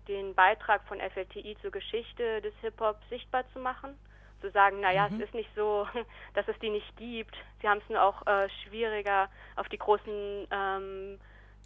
den 0.09 0.35
Beitrag 0.35 0.87
von 0.89 0.99
FLTI 0.99 1.57
zur 1.61 1.71
Geschichte 1.71 2.41
des 2.41 2.55
Hip-Hop 2.61 2.99
sichtbar 3.11 3.45
zu 3.53 3.59
machen. 3.59 3.95
Zu 4.41 4.51
sagen, 4.51 4.81
naja, 4.81 5.09
mhm. 5.09 5.17
es 5.17 5.29
ist 5.29 5.35
nicht 5.35 5.51
so, 5.55 5.87
dass 6.35 6.47
es 6.49 6.59
die 6.61 6.71
nicht 6.71 6.97
gibt. 6.97 7.37
Sie 7.61 7.69
haben 7.69 7.81
es 7.83 7.89
nur 7.89 8.03
auch 8.03 8.27
äh, 8.27 8.49
schwieriger, 8.63 9.29
auf 9.57 9.69
die 9.69 9.79
großen 9.79 10.47
ähm, 10.51 11.19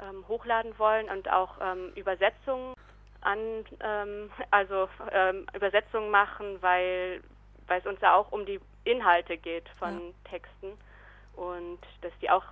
ähm, 0.00 0.26
hochladen 0.28 0.78
wollen 0.78 1.08
und 1.08 1.28
auch 1.28 1.56
ähm, 1.60 1.92
Übersetzungen 1.96 2.74
an, 3.20 3.38
ähm, 3.80 4.30
also 4.52 4.88
ähm, 5.10 5.46
Übersetzungen 5.54 6.10
machen, 6.10 6.62
weil, 6.62 7.20
weil 7.66 7.80
es 7.80 7.86
uns 7.86 8.00
ja 8.00 8.14
auch 8.14 8.30
um 8.30 8.46
die 8.46 8.60
Inhalte 8.84 9.36
geht 9.36 9.68
von 9.80 10.08
ja. 10.08 10.30
Texten 10.30 10.78
und 11.34 11.80
dass 12.02 12.12
die 12.20 12.30
auch 12.30 12.44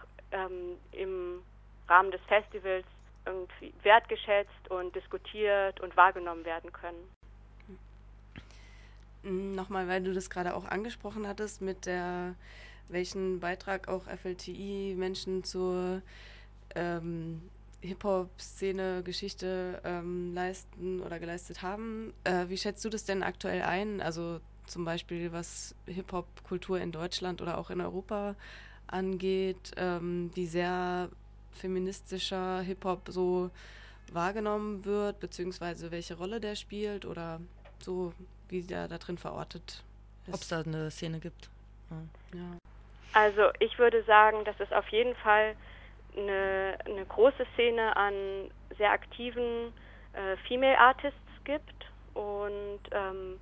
im 0.92 1.42
Rahmen 1.88 2.10
des 2.10 2.22
Festivals 2.22 2.86
irgendwie 3.26 3.72
wertgeschätzt 3.82 4.70
und 4.70 4.94
diskutiert 4.94 5.80
und 5.80 5.96
wahrgenommen 5.96 6.44
werden 6.44 6.72
können. 6.72 7.08
Nochmal, 9.54 9.86
weil 9.86 10.02
du 10.02 10.12
das 10.12 10.30
gerade 10.30 10.54
auch 10.54 10.64
angesprochen 10.64 11.28
hattest, 11.28 11.62
mit 11.62 11.86
der, 11.86 12.34
welchen 12.88 13.38
Beitrag 13.38 13.86
auch 13.86 14.04
FLTI 14.04 14.94
Menschen 14.98 15.44
zur, 15.44 16.02
ähm, 16.74 17.42
Hip-Hop-Szene 17.82 19.02
Geschichte 19.04 19.80
ähm, 19.84 20.34
leisten 20.34 21.00
oder 21.00 21.18
geleistet 21.18 21.62
haben. 21.62 22.14
Äh, 22.24 22.48
wie 22.48 22.56
schätzt 22.56 22.84
du 22.84 22.88
das 22.88 23.04
denn 23.04 23.22
aktuell 23.22 23.62
ein? 23.62 24.00
Also 24.00 24.40
zum 24.66 24.84
Beispiel 24.84 25.32
was 25.32 25.74
Hip-Hop-Kultur 25.86 26.80
in 26.80 26.92
Deutschland 26.92 27.42
oder 27.42 27.58
auch 27.58 27.70
in 27.70 27.80
Europa 27.80 28.36
angeht, 28.86 29.72
ähm, 29.76 30.30
wie 30.34 30.46
sehr 30.46 31.10
feministischer 31.52 32.60
Hip-Hop 32.60 33.08
so 33.08 33.50
wahrgenommen 34.12 34.84
wird, 34.84 35.20
beziehungsweise 35.20 35.90
welche 35.90 36.16
Rolle 36.16 36.40
der 36.40 36.56
spielt 36.56 37.04
oder 37.04 37.40
so, 37.78 38.12
wie 38.48 38.62
der 38.62 38.88
da 38.88 38.98
drin 38.98 39.18
verortet 39.18 39.82
ist. 40.26 40.34
Ob 40.34 40.40
es 40.40 40.48
da 40.48 40.60
eine 40.60 40.90
Szene 40.90 41.18
gibt. 41.18 41.50
Ja. 41.90 42.38
ja. 42.38 42.58
Also 43.14 43.50
ich 43.58 43.78
würde 43.78 44.02
sagen, 44.04 44.44
dass 44.44 44.58
es 44.58 44.72
auf 44.72 44.88
jeden 44.88 45.14
Fall 45.16 45.54
eine, 46.16 46.78
eine 46.84 47.04
große 47.06 47.46
Szene 47.54 47.96
an 47.96 48.14
sehr 48.78 48.90
aktiven 48.90 49.72
äh, 50.12 50.36
Female 50.48 50.78
Artists 50.78 51.18
gibt 51.44 51.86
und 52.14 52.80
ähm, 52.90 53.38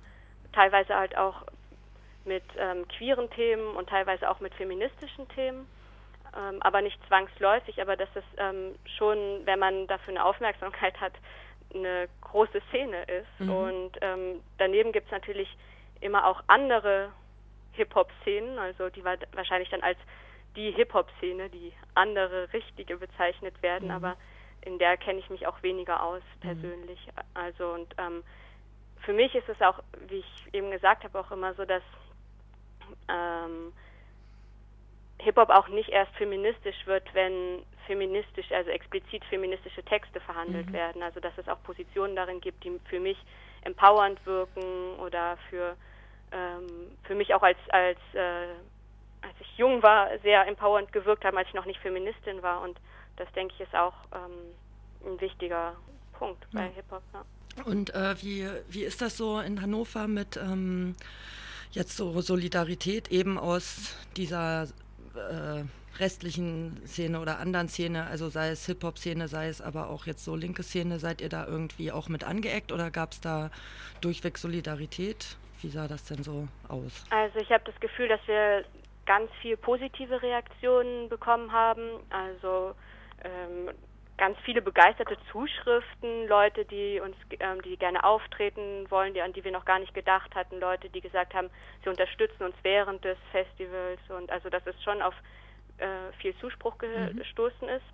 teilweise 0.53 0.95
halt 0.95 1.17
auch 1.17 1.45
mit 2.25 2.43
ähm, 2.57 2.87
queeren 2.87 3.29
Themen 3.31 3.75
und 3.75 3.89
teilweise 3.89 4.29
auch 4.29 4.39
mit 4.39 4.53
feministischen 4.55 5.27
Themen, 5.29 5.67
ähm, 6.37 6.61
aber 6.61 6.81
nicht 6.81 6.99
zwangsläufig, 7.07 7.81
aber 7.81 7.95
dass 7.95 8.09
es 8.15 8.23
ähm, 8.37 8.75
schon, 8.97 9.45
wenn 9.45 9.59
man 9.59 9.87
dafür 9.87 10.13
eine 10.13 10.25
Aufmerksamkeit 10.25 10.99
hat, 10.99 11.13
eine 11.73 12.07
große 12.21 12.61
Szene 12.69 13.03
ist. 13.03 13.39
Mhm. 13.39 13.49
Und 13.49 13.91
ähm, 14.01 14.41
daneben 14.57 14.91
gibt 14.91 15.07
es 15.07 15.11
natürlich 15.11 15.49
immer 15.99 16.25
auch 16.27 16.43
andere 16.47 17.11
Hip-Hop-Szenen, 17.73 18.59
also 18.59 18.89
die 18.89 19.03
war 19.03 19.17
wahrscheinlich 19.33 19.69
dann 19.69 19.81
als 19.81 19.97
die 20.55 20.71
Hip-Hop-Szene, 20.71 21.49
die 21.49 21.71
andere 21.93 22.51
richtige 22.51 22.97
bezeichnet 22.97 23.61
werden, 23.61 23.87
mhm. 23.87 23.95
aber 23.95 24.17
in 24.61 24.77
der 24.77 24.97
kenne 24.97 25.19
ich 25.19 25.29
mich 25.29 25.47
auch 25.47 25.63
weniger 25.63 26.03
aus 26.03 26.21
mhm. 26.35 26.39
persönlich. 26.41 27.07
Mhm. 27.07 27.21
Also 27.33 27.71
und 27.71 27.95
ähm, 27.97 28.23
für 29.01 29.13
mich 29.13 29.33
ist 29.35 29.49
es 29.49 29.61
auch, 29.61 29.79
wie 30.07 30.19
ich 30.19 30.53
eben 30.53 30.71
gesagt 30.71 31.03
habe, 31.03 31.19
auch 31.19 31.31
immer 31.31 31.53
so, 31.53 31.65
dass 31.65 31.83
ähm, 33.07 33.73
Hip-Hop 35.23 35.49
auch 35.49 35.67
nicht 35.67 35.89
erst 35.89 36.13
feministisch 36.15 36.85
wird, 36.85 37.03
wenn 37.13 37.63
feministisch, 37.85 38.51
also 38.51 38.69
explizit 38.69 39.23
feministische 39.25 39.83
Texte 39.83 40.19
verhandelt 40.21 40.67
mhm. 40.67 40.73
werden. 40.73 41.03
Also 41.03 41.19
dass 41.19 41.37
es 41.37 41.47
auch 41.47 41.61
Positionen 41.63 42.15
darin 42.15 42.41
gibt, 42.41 42.63
die 42.63 42.79
für 42.89 42.99
mich 42.99 43.17
empowernd 43.63 44.23
wirken 44.25 44.95
oder 44.99 45.37
für 45.49 45.75
ähm, 46.31 46.91
für 47.03 47.15
mich 47.15 47.33
auch 47.33 47.43
als 47.43 47.57
als 47.69 47.99
äh, 48.13 48.47
als 49.21 49.35
ich 49.39 49.57
jung 49.57 49.83
war 49.83 50.09
sehr 50.19 50.47
empowernd 50.47 50.91
gewirkt 50.91 51.23
haben, 51.25 51.37
als 51.37 51.47
ich 51.47 51.53
noch 51.53 51.65
nicht 51.65 51.79
Feministin 51.79 52.41
war 52.41 52.61
und 52.61 52.79
das 53.17 53.31
denke 53.33 53.53
ich 53.55 53.61
ist 53.61 53.75
auch 53.75 53.93
ähm, 54.13 55.11
ein 55.13 55.21
wichtiger 55.21 55.75
Punkt 56.13 56.45
bei 56.51 56.65
ja. 56.65 56.71
Hip 56.75 56.85
Hop. 56.91 57.03
Ja. 57.13 57.63
Und 57.65 57.93
äh, 57.93 58.15
wie 58.21 58.47
wie 58.69 58.83
ist 58.83 59.01
das 59.01 59.17
so 59.17 59.39
in 59.39 59.61
Hannover 59.61 60.07
mit 60.07 60.37
ähm, 60.37 60.95
jetzt 61.71 61.97
so 61.97 62.19
Solidarität 62.21 63.11
eben 63.11 63.37
aus 63.37 63.95
dieser 64.15 64.67
äh, 65.15 65.63
restlichen 65.99 66.81
Szene 66.85 67.19
oder 67.19 67.39
anderen 67.39 67.67
Szene, 67.67 68.07
also 68.07 68.29
sei 68.29 68.49
es 68.49 68.65
Hip-Hop-Szene, 68.65 69.27
sei 69.27 69.47
es 69.47 69.61
aber 69.61 69.89
auch 69.89 70.05
jetzt 70.05 70.23
so 70.23 70.35
linke 70.35 70.63
Szene, 70.63 70.99
seid 70.99 71.21
ihr 71.21 71.29
da 71.29 71.45
irgendwie 71.45 71.91
auch 71.91 72.09
mit 72.09 72.23
angeeckt 72.23 72.71
oder 72.71 72.91
gab 72.91 73.11
es 73.11 73.21
da 73.21 73.51
durchweg 74.01 74.37
Solidarität? 74.37 75.37
Wie 75.61 75.69
sah 75.69 75.87
das 75.87 76.05
denn 76.05 76.23
so 76.23 76.47
aus? 76.67 77.05
Also 77.11 77.39
ich 77.39 77.51
habe 77.51 77.63
das 77.65 77.79
Gefühl, 77.79 78.07
dass 78.07 78.21
wir 78.25 78.65
ganz 79.05 79.29
viel 79.41 79.57
positive 79.57 80.21
Reaktionen 80.21 81.09
bekommen 81.09 81.51
haben. 81.51 81.99
Also 82.09 82.73
ähm, 83.23 83.69
ganz 84.21 84.37
viele 84.45 84.61
begeisterte 84.61 85.17
Zuschriften, 85.31 86.27
Leute, 86.27 86.63
die 86.65 86.99
uns, 86.99 87.15
ähm, 87.39 87.59
die 87.63 87.75
gerne 87.75 88.03
auftreten 88.03 88.85
wollen, 88.91 89.15
die, 89.15 89.21
an 89.23 89.33
die 89.33 89.43
wir 89.43 89.51
noch 89.51 89.65
gar 89.65 89.79
nicht 89.79 89.95
gedacht 89.95 90.35
hatten, 90.35 90.59
Leute, 90.59 90.91
die 90.91 91.01
gesagt 91.01 91.33
haben, 91.33 91.49
sie 91.83 91.89
unterstützen 91.89 92.43
uns 92.43 92.53
während 92.61 93.03
des 93.03 93.17
Festivals 93.31 93.99
und 94.09 94.31
also 94.31 94.51
dass 94.51 94.61
es 94.67 94.75
schon 94.83 95.01
auf 95.01 95.15
äh, 95.79 96.13
viel 96.19 96.37
Zuspruch 96.37 96.77
gestoßen 96.77 97.67
mhm. 97.67 97.73
ist. 97.73 97.85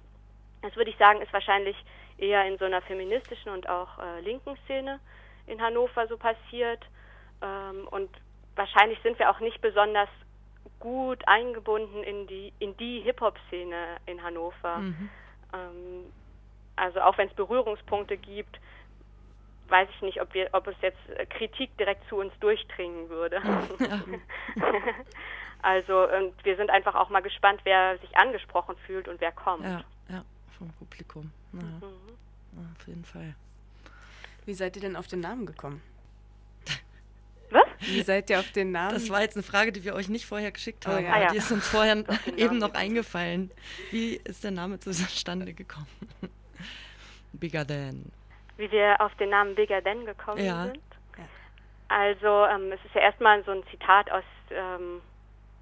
Das 0.63 0.75
würde 0.75 0.91
ich 0.91 0.97
sagen, 0.97 1.21
ist 1.21 1.32
wahrscheinlich 1.32 1.78
eher 2.17 2.45
in 2.45 2.58
so 2.58 2.65
einer 2.65 2.82
feministischen 2.82 3.54
und 3.54 3.69
auch 3.69 3.97
äh, 3.97 4.19
linken 4.19 4.58
Szene 4.65 4.99
in 5.45 5.62
Hannover 5.62 6.08
so 6.08 6.17
passiert. 6.17 6.84
Ähm, 7.41 7.88
und 7.88 8.10
wahrscheinlich 8.58 8.99
sind 9.01 9.17
wir 9.17 9.30
auch 9.30 9.39
nicht 9.39 9.62
besonders 9.62 10.10
gut 10.82 11.25
eingebunden 11.25 12.04
in 12.04 12.28
die 12.28 12.51
in 12.60 12.75
die 12.75 12.99
Hip-Hop-Szene 12.99 13.95
in 14.08 14.21
Hannover. 14.21 14.80
Mhm. 14.80 15.10
Ähm, 15.54 16.12
also 16.77 17.01
auch 17.01 17.17
wenn 17.17 17.27
es 17.27 17.33
Berührungspunkte 17.33 18.17
gibt, 18.17 18.59
weiß 19.67 19.89
ich 19.95 20.01
nicht, 20.01 20.21
ob 20.21 20.33
wir, 20.33 20.49
ob 20.53 20.67
es 20.67 20.75
jetzt 20.81 20.97
Kritik 21.31 21.75
direkt 21.77 22.07
zu 22.07 22.15
uns 22.15 22.31
durchdringen 22.39 23.09
würde. 23.09 23.41
Also 25.63 26.07
und 26.07 26.33
wir 26.45 26.55
sind 26.55 26.69
einfach 26.69 26.95
auch 26.95 27.09
mal 27.09 27.21
gespannt, 27.21 27.61
wer 27.63 27.97
sich 27.99 28.15
angesprochen 28.15 28.75
fühlt 28.85 29.07
und 29.07 29.19
wer 29.19 29.31
kommt. 29.31 29.63
Ja, 29.63 29.83
ja 30.09 30.23
vom 30.57 30.71
Publikum. 30.73 31.31
Ja. 31.53 31.59
Mhm. 31.59 31.81
Ja, 31.81 32.69
auf 32.79 32.87
jeden 32.87 33.05
Fall. 33.05 33.35
Wie 34.45 34.53
seid 34.53 34.75
ihr 34.75 34.81
denn 34.81 34.95
auf 34.95 35.07
den 35.07 35.19
Namen 35.19 35.45
gekommen? 35.45 35.81
Was? 37.49 37.65
Wie 37.79 38.01
seid 38.01 38.29
ihr 38.29 38.39
auf 38.39 38.51
den 38.51 38.71
Namen? 38.71 38.93
Das 38.93 39.09
war 39.09 39.21
jetzt 39.21 39.35
eine 39.35 39.43
Frage, 39.43 39.71
die 39.71 39.83
wir 39.83 39.95
euch 39.95 40.09
nicht 40.09 40.25
vorher 40.25 40.51
geschickt 40.51 40.87
haben. 40.87 41.03
Oh, 41.03 41.07
ja. 41.07 41.27
ah, 41.27 41.31
Die 41.31 41.37
ist 41.37 41.51
uns 41.51 41.67
vorher 41.67 42.03
eben 42.37 42.59
noch 42.59 42.73
eingefallen. 42.73 43.51
Wie 43.91 44.15
ist 44.23 44.43
der 44.43 44.51
Name 44.51 44.79
zustande 44.79 45.53
gekommen? 45.53 45.87
Bigger 47.38 47.65
Than. 47.65 48.12
Wie 48.58 48.71
wir 48.71 49.00
auf 49.00 49.13
den 49.15 49.30
Namen 49.30 49.56
Bigger 49.56 49.84
Than 49.84 50.06
gekommen 50.06 50.43
ja. 50.43 50.65
sind? 50.65 50.82
Also 51.89 52.45
ähm, 52.45 52.71
es 52.71 52.84
ist 52.86 52.95
ja 52.95 53.02
erstmal 53.02 53.43
so 53.45 53.52
ein 53.52 53.63
Zitat 53.71 54.12
aus, 54.12 54.23
ähm, 54.52 55.02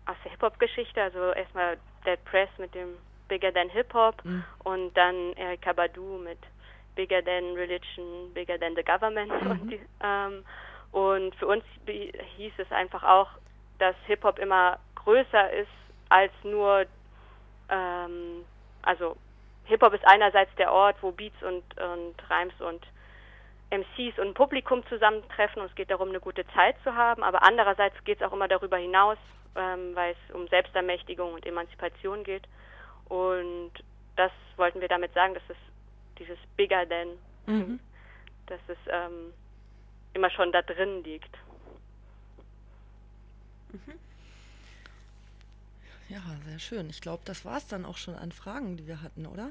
aus 0.05 0.15
der 0.23 0.31
Hip-Hop-Geschichte. 0.31 1.01
Also 1.01 1.31
erstmal 1.33 1.77
Dead 2.05 2.23
Press 2.25 2.49
mit 2.57 2.73
dem 2.73 2.95
Bigger 3.27 3.53
Than 3.53 3.69
Hip-Hop 3.69 4.23
mhm. 4.23 4.43
und 4.63 4.95
dann 4.95 5.33
Erika 5.33 5.73
Badu 5.73 6.17
mit 6.17 6.39
Bigger 6.95 7.23
Than 7.23 7.53
Religion, 7.55 8.33
Bigger 8.33 8.59
Than 8.59 8.75
the 8.75 8.83
Government. 8.83 9.31
Mhm. 9.41 9.51
Und 9.51 9.71
die, 9.71 9.79
ähm, 10.03 10.43
und 10.91 11.35
für 11.35 11.47
uns 11.47 11.63
hieß 11.85 12.53
es 12.57 12.71
einfach 12.71 13.03
auch, 13.03 13.29
dass 13.79 13.95
Hip-Hop 14.07 14.39
immer 14.39 14.79
größer 14.95 15.51
ist 15.51 15.67
als 16.09 16.31
nur, 16.43 16.85
ähm, 17.69 18.45
also 18.81 19.17
Hip-Hop 19.65 19.93
ist 19.93 20.05
einerseits 20.05 20.53
der 20.55 20.71
Ort, 20.71 20.97
wo 21.01 21.11
Beats 21.11 21.41
und, 21.41 21.63
und 21.79 22.15
Rhymes 22.29 22.59
und 22.59 22.85
MCs 23.71 24.19
und 24.19 24.33
Publikum 24.35 24.85
zusammentreffen 24.87 25.61
und 25.61 25.69
es 25.69 25.75
geht 25.75 25.89
darum, 25.89 26.09
eine 26.09 26.19
gute 26.19 26.45
Zeit 26.49 26.75
zu 26.83 26.95
haben, 26.95 27.23
aber 27.23 27.43
andererseits 27.43 28.01
geht 28.03 28.21
es 28.21 28.27
auch 28.27 28.33
immer 28.33 28.47
darüber 28.47 28.77
hinaus, 28.77 29.17
ähm, 29.55 29.95
weil 29.95 30.13
es 30.13 30.35
um 30.35 30.47
Selbstermächtigung 30.47 31.33
und 31.33 31.45
Emanzipation 31.45 32.23
geht. 32.23 32.43
Und 33.09 33.71
das 34.15 34.31
wollten 34.57 34.81
wir 34.81 34.87
damit 34.87 35.13
sagen, 35.13 35.33
dass 35.33 35.43
es 35.49 35.57
dieses 36.19 36.37
Bigger 36.55 36.87
Than, 36.87 37.09
mhm. 37.45 37.79
dass 38.47 38.59
es 38.67 38.77
ähm, 38.87 39.33
immer 40.13 40.29
schon 40.29 40.51
da 40.51 40.61
drin 40.61 41.03
liegt. 41.03 41.35
Mhm. 43.71 43.99
Ja, 46.09 46.21
sehr 46.45 46.59
schön. 46.59 46.89
Ich 46.89 47.01
glaube, 47.01 47.23
das 47.25 47.45
war 47.45 47.57
es 47.57 47.67
dann 47.67 47.85
auch 47.85 47.97
schon 47.97 48.15
an 48.15 48.31
Fragen, 48.31 48.77
die 48.77 48.87
wir 48.87 49.01
hatten, 49.01 49.25
oder? 49.25 49.49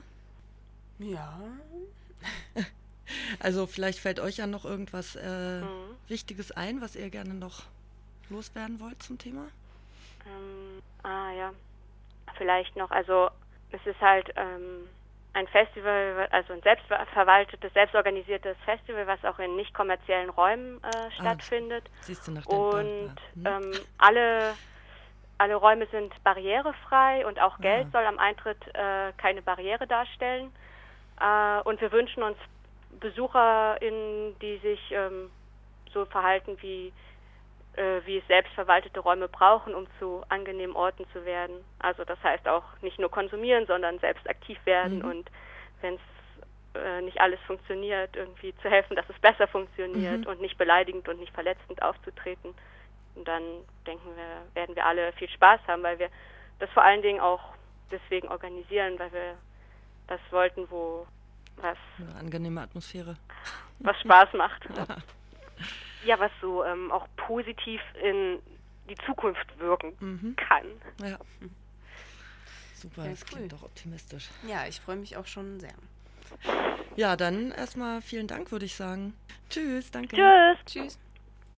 Ja. 0.98 1.40
also 3.40 3.66
vielleicht 3.66 3.98
fällt 3.98 4.20
euch 4.20 4.36
ja 4.36 4.46
noch 4.46 4.64
irgendwas 4.64 5.16
äh, 5.16 5.60
mhm. 5.60 5.96
Wichtiges 6.08 6.52
ein, 6.52 6.80
was 6.80 6.94
ihr 6.94 7.10
gerne 7.10 7.34
noch 7.34 7.64
loswerden 8.30 8.80
wollt 8.80 9.02
zum 9.02 9.18
Thema? 9.18 9.46
Ähm, 10.26 10.82
ah 11.02 11.32
ja, 11.32 11.52
vielleicht 12.36 12.76
noch. 12.76 12.90
Also 12.90 13.30
es 13.70 13.84
ist 13.86 14.00
halt 14.00 14.30
ähm, 14.36 14.88
ein 15.34 15.48
Festival, 15.48 16.28
also 16.30 16.52
ein 16.52 16.62
selbstverwaltetes, 16.62 17.72
selbstorganisiertes 17.72 18.56
Festival, 18.64 19.06
was 19.06 19.24
auch 19.24 19.38
in 19.38 19.56
nicht 19.56 19.74
kommerziellen 19.74 20.30
Räumen 20.30 20.78
äh, 20.82 20.96
ah, 20.96 21.10
stattfindet. 21.10 21.84
Ah, 21.86 22.02
siehst 22.02 22.26
du 22.26 22.32
nach 22.32 22.46
und 22.46 23.14
hm. 23.34 23.46
ähm, 23.46 23.72
alle, 23.98 24.54
alle 25.38 25.56
Räume 25.56 25.86
sind 25.86 26.12
barrierefrei 26.22 27.26
und 27.26 27.40
auch 27.40 27.58
Geld 27.58 27.86
ah. 27.88 27.90
soll 27.92 28.06
am 28.06 28.18
Eintritt 28.18 28.62
äh, 28.74 29.12
keine 29.16 29.42
Barriere 29.42 29.86
darstellen. 29.86 30.52
Äh, 31.20 31.60
und 31.62 31.80
wir 31.80 31.92
wünschen 31.92 32.22
uns 32.22 32.38
BesucherInnen, 33.00 34.38
die 34.40 34.58
sich 34.58 34.80
ähm, 34.92 35.30
so 35.92 36.04
verhalten 36.04 36.56
wie 36.60 36.92
äh, 37.76 38.00
wie 38.04 38.18
es 38.18 38.26
selbstverwaltete 38.28 39.00
Räume 39.00 39.28
brauchen, 39.28 39.74
um 39.74 39.86
zu 39.98 40.22
angenehmen 40.28 40.76
Orten 40.76 41.06
zu 41.12 41.24
werden. 41.24 41.56
Also 41.80 42.04
das 42.04 42.22
heißt 42.22 42.46
auch 42.46 42.64
nicht 42.82 42.98
nur 42.98 43.10
konsumieren, 43.10 43.66
sondern 43.66 43.98
selbst 43.98 44.28
aktiv 44.28 44.58
werden 44.64 44.98
mhm. 45.00 45.10
und 45.10 45.30
wenn 45.80 45.94
es 45.94 46.80
äh, 46.80 47.02
nicht 47.02 47.20
alles 47.20 47.40
funktioniert, 47.46 48.16
irgendwie 48.16 48.54
zu 48.62 48.70
helfen, 48.70 48.96
dass 48.96 49.08
es 49.08 49.18
besser 49.18 49.48
funktioniert 49.48 50.20
mhm. 50.20 50.26
und 50.26 50.40
nicht 50.40 50.56
beleidigend 50.56 51.08
und 51.08 51.18
nicht 51.18 51.34
verletzend 51.34 51.82
aufzutreten. 51.82 52.54
Und 53.14 53.26
dann 53.28 53.42
denken 53.86 54.08
wir, 54.16 54.42
werden 54.54 54.74
wir 54.74 54.84
alle 54.86 55.12
viel 55.14 55.28
Spaß 55.28 55.60
haben, 55.68 55.82
weil 55.82 55.98
wir 55.98 56.08
das 56.58 56.70
vor 56.70 56.82
allen 56.84 57.02
Dingen 57.02 57.20
auch 57.20 57.40
deswegen 57.90 58.28
organisieren, 58.28 58.98
weil 58.98 59.12
wir 59.12 59.36
das 60.08 60.20
wollten, 60.30 60.68
wo 60.70 61.06
was 61.56 61.78
Eine 61.98 62.14
angenehme 62.16 62.60
Atmosphäre. 62.62 63.16
was 63.78 63.98
Spaß 64.00 64.32
macht. 64.34 64.64
Ja. 64.76 64.96
Ja, 66.04 66.20
was 66.20 66.32
so 66.42 66.62
ähm, 66.64 66.92
auch 66.92 67.06
positiv 67.16 67.80
in 68.02 68.38
die 68.90 68.96
Zukunft 69.06 69.58
wirken 69.58 69.96
Mhm. 70.00 70.36
kann. 70.36 70.66
ja. 71.02 71.16
Super, 72.74 73.04
Ja, 73.04 73.10
das 73.12 73.22
cool. 73.22 73.38
klingt 73.38 73.52
doch 73.52 73.62
optimistisch. 73.62 74.28
Ja, 74.46 74.66
ich 74.66 74.80
freue 74.80 74.96
mich 74.96 75.16
auch 75.16 75.26
schon 75.26 75.58
sehr. 75.60 75.72
Ja, 76.96 77.16
dann 77.16 77.52
erstmal 77.52 78.02
vielen 78.02 78.26
Dank, 78.26 78.52
würde 78.52 78.66
ich 78.66 78.74
sagen. 78.74 79.14
Tschüss, 79.48 79.90
danke. 79.92 80.16
Tschüss! 80.16 80.58
Tschüss. 80.66 80.98